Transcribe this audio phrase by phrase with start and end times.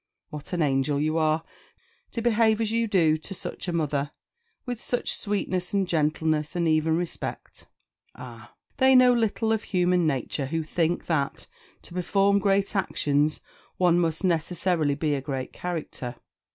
[0.31, 1.43] What an angel you are,
[2.13, 4.09] to behave as you do to such a mother;
[4.65, 7.67] with such sweetness, and gentleness, and even respect!
[8.15, 8.55] Ah!
[8.77, 11.45] they know little of human nature who think that
[11.83, 13.41] to perform great actions
[13.77, 16.15] one must necessarily be a great character.